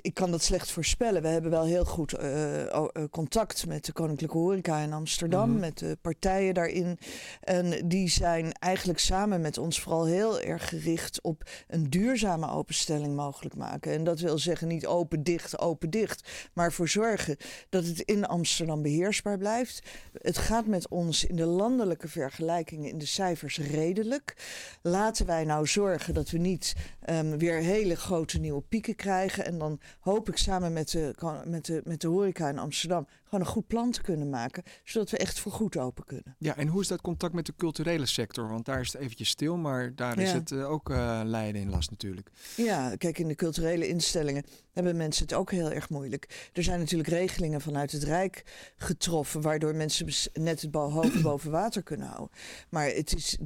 ik, 0.00 0.14
kan 0.14 0.30
dat 0.30 0.42
slecht 0.42 0.70
voorspellen. 0.70 1.22
We 1.22 1.28
hebben 1.28 1.50
wel 1.50 1.64
heel 1.64 1.84
goed 1.84 2.12
eh, 2.12 2.62
eh, 2.74 2.86
contact 3.10 3.66
met 3.66 3.84
de 3.84 3.92
Koninklijke 3.92 4.36
Horeca 4.36 4.78
in 4.78 4.92
Amsterdam, 4.92 5.50
Mhm. 5.50 5.60
met 5.60 5.78
de 5.78 5.98
partijen 6.00 6.54
daarin. 6.54 6.98
En 7.40 7.88
die 7.88 8.08
zijn 8.08 8.52
eigenlijk 8.52 8.98
samen 8.98 9.40
met 9.40 9.58
ons 9.58 9.80
vooral 9.80 10.04
heel 10.06 10.40
erg 10.40 10.68
gericht 10.68 11.22
op 11.22 11.42
een 11.68 11.90
duurzame 11.90 12.50
openstelling 12.50 13.16
mogelijk 13.16 13.54
maken. 13.56 13.92
En 13.92 14.04
dat 14.04 14.20
wil 14.20 14.38
zeggen 14.38 14.68
niet 14.68 14.86
open, 14.86 15.22
dicht, 15.22 15.58
open, 15.58 15.90
dicht, 15.90 16.28
maar 16.54 16.72
voor 16.72 16.88
zorgen 16.88 17.36
dat 17.68 17.84
het 17.84 18.00
in 18.00 18.26
Amsterdam 18.26 18.82
beheersbaar 18.82 19.38
blijft. 19.38 19.82
Het 20.12 20.38
gaat 20.38 20.66
met 20.66 20.88
ons 20.88 21.24
in 21.30 21.36
de 21.36 21.46
landelijke 21.46 22.08
vergelijkingen 22.08 22.90
in 22.90 22.98
de 22.98 23.06
cijfers 23.06 23.58
redelijk. 23.58 24.36
Laten 24.82 25.26
wij 25.26 25.44
nou 25.44 25.66
zorgen 25.66 26.14
dat 26.14 26.30
we 26.30 26.38
niet 26.38 26.74
ehm, 27.00 27.38
weer 27.38 27.56
hele 27.56 27.96
grote 27.96 28.38
nieuwe 28.38 28.62
pieken 28.62 28.94
krijgen. 28.94 29.44
En 29.44 29.58
dan 29.58 29.80
hoop 30.00 30.28
ik 30.28 30.36
samen 30.36 30.72
met 30.72 30.90
de, 30.90 31.14
met, 31.44 31.64
de, 31.64 31.80
met 31.84 32.00
de 32.00 32.08
horeca 32.08 32.48
in 32.48 32.58
Amsterdam 32.58 33.06
gewoon 33.30 33.46
een 33.46 33.52
goed 33.52 33.66
plan 33.66 33.90
te 33.90 34.02
kunnen 34.02 34.30
maken, 34.30 34.62
zodat 34.84 35.10
we 35.10 35.16
echt 35.16 35.38
voor 35.38 35.52
goed 35.52 35.76
open 35.76 36.04
kunnen. 36.04 36.36
Ja, 36.38 36.56
en 36.56 36.66
hoe 36.66 36.80
is 36.80 36.88
dat 36.88 37.00
contact 37.00 37.34
met 37.34 37.46
de 37.46 37.54
culturele 37.56 38.06
sector? 38.06 38.48
Want 38.48 38.64
daar 38.64 38.80
is 38.80 38.92
het 38.92 39.02
eventjes 39.02 39.28
stil, 39.28 39.56
maar 39.56 39.94
daar 39.94 40.18
is 40.18 40.32
het 40.32 40.50
eh, 40.50 40.70
ook 40.70 40.90
eh 40.90 41.20
lijden 41.24 41.60
in 41.60 41.70
last 41.70 41.90
natuurlijk. 41.90 42.30
Ja, 42.56 42.96
kijk, 42.96 43.18
in 43.18 43.28
de 43.28 43.34
culturele 43.34 43.88
instellingen 43.88 44.44
hebben 44.72 44.96
mensen 44.96 45.22
het 45.22 45.34
ook 45.34 45.50
heel 45.50 45.70
erg 45.70 45.88
moeilijk. 45.88 46.50
Er 46.52 46.62
zijn 46.62 46.78
natuurlijk 46.78 47.08
regelingen 47.08 47.60
vanuit 47.60 47.92
het 47.92 48.02
Rijk 48.02 48.44
getroffen, 48.76 49.40
waardoor 49.40 49.74
mensen 49.74 50.06
net 50.32 50.60
het 50.60 50.74
hoofd 50.74 51.22
boven 51.30 51.50
water 51.50 51.82
kunnen 51.82 52.06
houden. 52.06 52.30
Maar 52.68 52.86
het 52.86 53.14
is, 53.14 53.38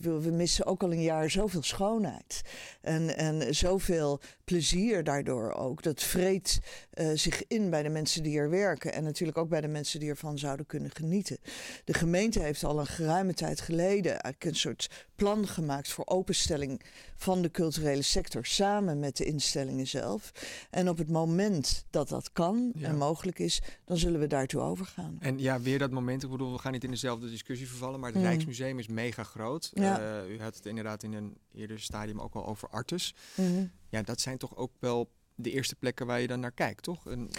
we 0.00 0.30
missen 0.32 0.66
ook 0.66 0.82
al 0.82 0.92
een 0.92 1.02
jaar 1.02 1.30
zoveel 1.30 1.62
schoonheid. 1.62 2.42
En, 2.80 3.16
en 3.16 3.54
zoveel 3.54 4.20
plezier 4.44 5.04
daardoor 5.04 5.52
ook. 5.52 5.82
Dat 5.82 6.02
vreet 6.02 6.60
eh, 6.90 7.10
zich 7.14 7.46
in 7.46 7.70
bij 7.70 7.82
de 7.82 7.88
mensen 7.88 8.22
die 8.22 8.38
er 8.38 8.50
werken. 8.50 8.92
En 8.98 9.04
natuurlijk 9.04 9.38
ook 9.38 9.48
bij 9.48 9.60
de 9.60 9.68
mensen 9.68 10.00
die 10.00 10.08
ervan 10.08 10.38
zouden 10.38 10.66
kunnen 10.66 10.90
genieten. 10.90 11.38
De 11.84 11.94
gemeente 11.94 12.40
heeft 12.40 12.64
al 12.64 12.78
een 12.78 12.86
geruime 12.86 13.34
tijd 13.34 13.60
geleden 13.60 14.10
eigenlijk 14.10 14.44
een 14.44 14.54
soort 14.56 15.06
plan 15.14 15.46
gemaakt 15.48 15.88
voor 15.92 16.06
openstelling 16.06 16.82
van 17.16 17.42
de 17.42 17.50
culturele 17.50 18.02
sector 18.02 18.46
samen 18.46 18.98
met 18.98 19.16
de 19.16 19.24
instellingen 19.24 19.86
zelf. 19.86 20.30
En 20.70 20.88
op 20.88 20.98
het 20.98 21.08
moment 21.08 21.84
dat 21.90 22.08
dat 22.08 22.32
kan 22.32 22.72
Ja. 22.74 22.88
en 22.88 22.96
mogelijk 22.96 23.38
is, 23.38 23.62
dan 23.84 23.96
zullen 23.96 24.20
we 24.20 24.26
daartoe 24.26 24.60
overgaan. 24.60 25.16
En 25.20 25.38
ja, 25.38 25.60
weer 25.60 25.78
dat 25.78 25.90
moment. 25.90 26.22
Ik 26.22 26.30
bedoel, 26.30 26.52
we 26.52 26.58
gaan 26.58 26.72
niet 26.72 26.84
in 26.84 26.90
dezelfde 26.90 27.30
discussie 27.30 27.68
vervallen, 27.68 28.00
maar 28.00 28.10
het 28.10 28.18
Mm. 28.18 28.24
Rijksmuseum 28.24 28.78
is 28.78 28.86
mega 28.86 29.22
groot. 29.22 29.70
Ja. 29.74 30.20
Eh, 30.22 30.30
u 30.30 30.40
had 30.40 30.54
het 30.56 30.66
inderdaad 30.66 31.02
in 31.02 31.12
een 31.12 31.36
eerder 31.54 31.80
stadium 31.80 32.20
ook 32.20 32.34
al 32.34 32.46
over 32.46 32.68
Artus. 32.68 33.14
Mhm. 33.34 33.64
Ja, 33.88 34.02
dat 34.02 34.20
zijn 34.20 34.38
toch 34.38 34.56
ook 34.56 34.72
wel 34.78 35.10
de 35.34 35.50
eerste 35.50 35.74
plekken 35.76 36.06
waar 36.06 36.20
je 36.20 36.26
dan 36.26 36.40
naar 36.40 36.52
kijkt, 36.52 36.82
toch? 36.82 37.06
En, 37.10 37.30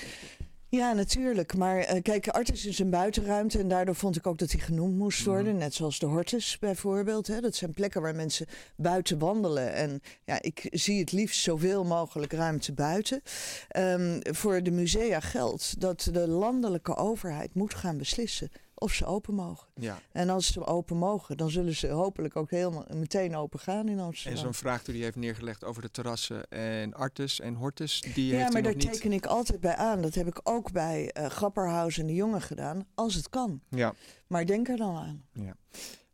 Ja, 0.70 0.94
natuurlijk. 0.94 1.56
Maar 1.56 1.78
eh, 1.78 2.02
kijk, 2.02 2.28
Artis 2.28 2.66
is 2.66 2.80
een 2.80 2.90
buitenruimte 2.90 3.60
en 3.60 3.68
daardoor 3.68 3.96
vond 3.96 4.16
ik 4.16 4.28
ook 4.28 4.38
dat 4.38 4.50
die 4.50 4.60
genoemd 4.60 4.98
moest 4.98 5.26
worden. 5.26 5.58
Net 5.58 5.74
zoals 5.74 6.00
de 6.00 6.06
Hortus 6.06 6.58
bijvoorbeeld. 6.60 7.28
Hè. 7.28 7.40
Dat 7.40 7.56
zijn 7.56 7.74
plekken 7.74 8.02
waar 8.02 8.16
mensen 8.16 8.46
buiten 8.76 9.20
wandelen. 9.20 9.74
En 9.74 10.02
ja, 10.24 10.42
ik 10.42 10.68
zie 10.72 11.00
het 11.00 11.12
liefst 11.12 11.42
zoveel 11.42 11.84
mogelijk 11.84 12.34
ruimte 12.34 12.74
buiten. 12.74 13.22
Ehm, 13.68 14.20
voor 14.22 14.64
de 14.64 14.72
musea 14.72 15.20
geldt 15.20 15.82
dat 15.82 16.10
de 16.12 16.28
landelijke 16.28 16.96
overheid 16.96 17.54
moet 17.54 17.74
gaan 17.74 17.98
beslissen 17.98 18.52
of 18.80 18.94
ze 18.94 19.06
open 19.06 19.34
mogen. 19.34 19.68
ja. 19.76 20.00
En 20.12 20.30
als 20.30 20.48
ze 20.54 20.66
open 20.66 20.98
mogen, 20.98 21.38
dan 21.38 21.50
zullen 21.50 21.76
ze 21.76 21.88
hopelijk 21.88 22.36
ook 22.36 22.50
helemaal 22.52 22.86
meteen 22.94 23.36
open 23.36 23.60
gaan 23.60 23.88
in 23.88 23.98
En 23.98 24.04
Amsterdam. 24.04 24.42
zo'n 24.44 24.54
vraag 24.54 24.84
die 24.84 24.94
hij 24.96 25.04
heeft 25.04 25.16
neergelegd 25.16 25.64
over 25.64 25.82
de 25.82 25.92
terrassen 25.92 26.50
en 26.50 26.94
Artus 26.94 27.40
en 27.40 27.54
Hortus, 27.56 28.02
die 28.14 28.32
Ja, 28.32 28.38
heeft 28.38 28.54
maar 28.54 28.62
daar 28.62 28.76
niet. 28.76 28.92
teken 28.92 29.12
ik 29.12 29.26
altijd 29.26 29.60
bij 29.60 29.76
aan. 29.76 30.02
Dat 30.02 30.16
heb 30.16 30.28
ik 30.28 30.40
ook 30.44 30.72
bij 30.72 31.12
eh 31.12 31.26
Grapperhaus 31.26 31.98
en 31.98 32.06
de 32.08 32.14
Jongen 32.14 32.42
gedaan, 32.42 32.86
als 32.96 33.14
het 33.16 33.30
kan. 33.30 33.62
Ja. 33.70 33.94
Maar 34.28 34.46
denk 34.46 34.68
er 34.68 34.78
dan 34.78 34.96
aan. 34.98 35.26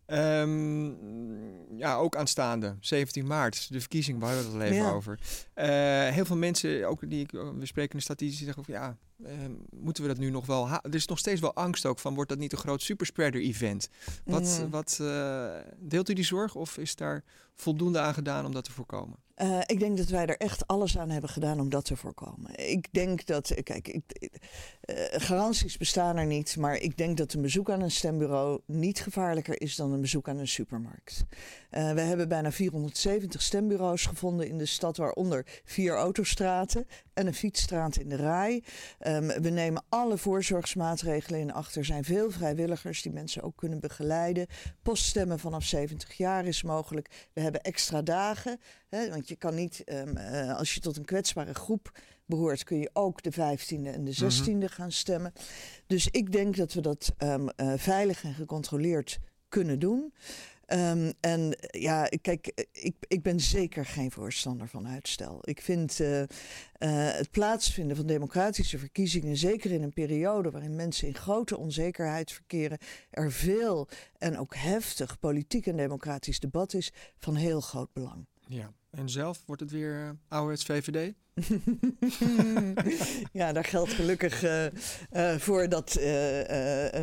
Ehm, 0.06 1.78
ja, 1.78 1.96
ook 1.96 2.16
aanstaande, 2.16 2.78
17 2.80 3.28
maart, 3.28 3.72
de 3.72 3.80
verkiezing, 3.80 4.20
waar 4.20 4.38
we 4.38 4.44
het 4.44 4.54
al 4.54 4.62
even 4.62 4.76
Ja. 4.76 4.92
over. 4.92 5.20
Eh, 5.54 5.68
heel 6.14 6.26
veel 6.26 6.38
mensen, 6.38 6.88
ook 6.88 7.10
die 7.10 7.22
ik, 7.22 7.32
we 7.32 7.66
spreken 7.66 7.92
in 8.00 8.06
de 8.08 8.16
die 8.16 8.32
zeggen 8.32 8.64
van 8.66 8.74
ja, 8.74 8.98
ehm, 9.24 9.52
moeten 9.70 10.04
we 10.04 10.10
dat 10.10 10.18
nu 10.18 10.30
nog 10.30 10.46
wel 10.46 10.68
Er 10.70 10.96
is 10.96 11.08
nog 11.08 11.20
steeds 11.20 11.42
wel 11.42 11.56
angst 11.56 11.86
ook 11.86 12.00
van, 12.00 12.14
wordt 12.14 12.30
dat 12.30 12.40
niet 12.40 12.52
een 12.52 12.58
groot 12.58 12.82
superspreader 12.82 13.42
event? 13.42 13.90
Wat, 14.26 14.66
wat 14.70 14.98
eh, 15.02 15.56
deelt 15.78 16.10
u 16.10 16.14
die 16.14 16.26
zorg 16.26 16.56
of 16.56 16.78
is 16.78 16.96
daar 16.96 17.24
voldoende 17.56 18.00
aan 18.00 18.14
gedaan 18.14 18.46
om 18.46 18.54
dat 18.54 18.64
te 18.64 18.72
voorkomen? 18.72 19.18
Eh, 19.36 19.60
ik 19.66 19.80
denk 19.80 19.98
dat 19.98 20.08
wij 20.08 20.26
er 20.26 20.38
echt 20.38 20.68
alles 20.68 20.98
aan 20.98 21.10
hebben 21.10 21.30
gedaan 21.30 21.60
om 21.60 21.70
dat 21.70 21.86
te 21.86 21.96
voorkomen. 21.96 22.70
Ik 22.70 22.94
denk 22.94 23.26
dat, 23.26 23.50
eh, 23.50 23.64
kijk, 23.64 23.88
ik, 23.88 24.04
eh, 24.82 24.96
garanties 25.12 25.78
bestaan 25.78 26.18
er 26.18 26.26
niet, 26.26 26.58
maar 26.58 26.76
ik 26.76 26.98
denk 26.98 27.18
dat 27.18 27.34
een 27.34 27.42
bezoek 27.42 27.70
aan 27.70 27.82
een 27.82 27.92
stembureau 27.92 28.62
niet 28.66 29.02
gevaarlijker 29.02 29.62
is 29.62 29.76
dan 29.76 29.92
een 29.92 30.02
bezoek 30.02 30.30
aan 30.30 30.38
een 30.38 30.48
supermarkt. 30.48 31.26
We 31.70 32.02
hebben 32.02 32.28
bijna 32.28 32.52
470 32.52 33.42
stembureaus 33.42 34.06
gevonden 34.06 34.48
in 34.48 34.58
de 34.58 34.66
stad, 34.66 34.98
waaronder 34.98 35.62
vier 35.64 35.96
autostraten 35.96 36.88
en 37.14 37.28
een 37.28 37.34
fietsstraat 37.34 37.98
in 37.98 38.10
de 38.10 38.16
Rai. 38.16 38.64
Ehm, 39.00 39.42
we 39.42 39.50
nemen 39.50 39.84
alle 39.90 40.18
voorzorgsmaatregelen 40.18 41.40
in 41.40 41.54
acht. 41.54 41.76
Er 41.76 41.86
zijn 41.86 42.04
veel 42.04 42.32
vrijwilligers 42.32 43.02
die 43.02 43.12
mensen 43.12 43.42
ook 43.42 43.56
kunnen 43.56 43.80
begeleiden. 43.80 44.48
Poststemmen 44.82 45.40
vanaf 45.40 45.64
70 45.64 46.14
jaar 46.14 46.46
is 46.46 46.64
mogelijk. 46.64 47.30
We 47.34 47.42
hebben 47.42 47.62
extra 47.62 48.02
dagen. 48.02 48.60
Hè, 48.90 49.10
je 49.28 49.36
kan 49.36 49.56
niet, 49.56 49.84
ehm, 49.84 50.18
eh, 50.18 50.58
als 50.58 50.74
je 50.74 50.80
tot 50.80 50.98
een 50.98 51.06
kwetsbare 51.06 51.54
groep 51.54 51.92
behoort, 52.26 52.64
kun 52.64 52.78
je 52.78 52.90
ook 52.94 53.22
de 53.22 53.32
15e 53.32 53.90
en 53.90 54.04
de 54.04 54.12
16e 54.12 54.70
gaan 54.70 54.92
stemmen. 54.92 55.34
Dus 55.88 56.08
ik 56.12 56.32
denk 56.32 56.56
dat 56.56 56.74
we 56.74 56.82
dat 56.82 57.14
ehm, 57.18 57.48
eh, 57.48 57.74
veilig 57.78 58.24
en 58.24 58.34
gecontroleerd 58.34 59.20
kunnen 59.50 59.80
doen. 59.80 60.14
Ehm, 60.66 61.12
en 61.20 61.60
eh, 61.60 61.82
ja, 61.82 62.10
kijk, 62.22 62.68
ik, 62.72 62.96
ik 63.08 63.22
ben 63.22 63.40
zeker 63.40 63.86
geen 63.86 64.12
voorstander 64.12 64.68
van 64.68 64.88
uitstel. 64.88 65.40
Ik 65.42 65.62
vind 65.62 65.98
het 66.78 67.32
plaatsvinden 67.32 67.96
van 67.96 68.06
democratische 68.06 68.78
verkiezingen, 68.78 69.38
zeker 69.38 69.72
in 69.72 69.84
een 69.84 69.94
periode 69.94 70.52
waarin 70.52 70.76
mensen 70.76 71.08
in 71.08 71.16
grote 71.16 71.58
onzekerheid 71.58 72.32
verkeren, 72.32 72.78
er 73.10 73.32
veel 73.32 73.88
en 74.18 74.38
ook 74.38 74.56
heftig 74.56 75.20
politiek 75.20 75.68
en 75.68 75.78
democratisch 75.78 76.40
debat 76.40 76.74
is, 76.74 76.92
van 77.18 77.36
heel 77.36 77.62
groot 77.62 77.94
belang. 77.94 78.26
Ja. 78.48 78.74
En 78.96 79.10
zelf 79.10 79.44
wordt 79.46 79.62
het 79.62 79.72
weer 79.72 80.00
uh, 80.00 80.10
ouderwets 80.28 80.64
VVD? 80.64 81.14
ja, 83.40 83.54
daar 83.54 83.64
geldt 83.64 83.94
gelukkig 83.94 84.44
uh, 84.44 84.66
uh, 84.66 85.36
voor 85.36 85.70
dat, 85.70 86.00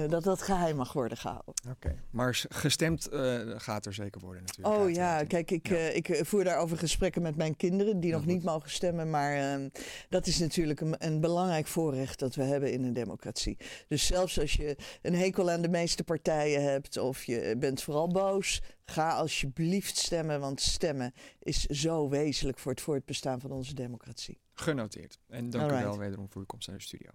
dat 0.09 0.25
dat 0.25 0.43
geheim 0.43 0.77
mag 0.77 0.93
worden 0.93 1.19
gehouden. 1.19 1.55
Oké, 1.69 1.87
okay. 1.87 1.99
maar 2.11 2.45
gestemd 2.49 3.09
gaat 3.57 3.87
er 3.87 3.95
zeker 3.95 4.21
worden 4.21 4.43
natuurlijk. 4.43 4.77
Oh 4.77 4.91
ja, 4.91 5.25
kijk, 5.25 5.51
ik, 5.51 5.69
ja. 5.69 5.77
ik 5.77 6.21
voer 6.23 6.45
daarover 6.45 6.79
gesprekken 6.79 7.23
met 7.23 7.37
mijn 7.37 7.57
kinderen 7.57 8.01
die 8.01 8.13
nog 8.13 8.27
niet 8.27 8.43
mogen 8.43 8.71
stemmen. 8.71 9.11
Maar 9.11 9.37
ehm, 9.37 9.69
dat 10.09 10.27
is 10.27 10.39
natuurlijk 10.39 10.81
een, 10.81 10.95
een, 10.99 11.21
belangrijk 11.21 11.67
voorrecht 11.67 12.19
dat 12.19 12.35
we 12.35 12.43
hebben 12.43 12.73
in 12.73 12.85
een 12.85 12.93
democratie. 12.93 13.57
Dus 13.89 14.07
zelfs 14.07 14.41
als 14.41 14.53
je 14.53 14.77
een 15.03 15.15
hekel 15.15 15.51
aan 15.51 15.63
de 15.63 15.69
meeste 15.69 16.05
partijen 16.05 16.63
hebt 16.63 16.97
of 16.97 17.25
je 17.25 17.57
bent 17.59 17.83
vooral 17.83 18.09
boos, 18.09 18.63
Ga 18.93 19.11
alsjeblieft 19.11 19.97
stemmen, 19.97 20.41
want 20.41 20.61
stemmen 20.61 21.13
is 21.39 21.65
zo 21.65 22.09
wezenlijk 22.09 22.59
voor 22.59 22.73
het 22.73 22.81
voortbestaan 22.81 23.41
van 23.41 23.51
onze 23.51 23.75
democratie. 23.75 24.41
Genoteerd. 24.53 25.19
En 25.29 25.51
dank 25.51 25.71
u 25.71 25.75
wel 25.75 25.99
wederom 25.99 26.31
voor 26.31 26.41
uw 26.41 26.47
komst 26.47 26.69
naar 26.69 26.77
de 26.77 26.83
studio. 26.83 27.11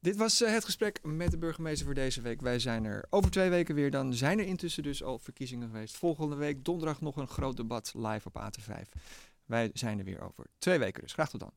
Dit 0.00 0.16
was 0.16 0.42
eh, 0.42 0.52
het 0.52 0.64
gesprek 0.64 0.98
met 1.02 1.30
de 1.30 1.38
burgemeester 1.38 1.86
voor 1.86 1.94
deze 1.94 2.20
week. 2.20 2.40
Wij 2.40 2.58
zijn 2.58 2.84
er 2.84 3.06
over 3.10 3.30
twee 3.30 3.50
weken 3.50 3.74
weer. 3.74 3.90
Dan 3.90 4.14
zijn 4.14 4.38
er 4.38 4.44
intussen 4.44 4.82
dus 4.82 5.02
al 5.02 5.18
verkiezingen 5.18 5.68
geweest. 5.68 5.96
Volgende 5.96 6.36
week 6.36 6.64
donderdag 6.64 7.00
nog 7.00 7.16
een 7.16 7.28
groot 7.28 7.56
debat 7.56 7.92
live 7.94 8.28
op 8.32 8.40
AT5. 8.40 9.00
Wij 9.44 9.70
zijn 9.72 9.98
er 9.98 10.04
weer 10.04 10.20
over 10.20 10.46
twee 10.58 10.78
weken 10.78 11.02
dus. 11.02 11.12
Graag 11.12 11.30
tot 11.30 11.40
dan. 11.40 11.52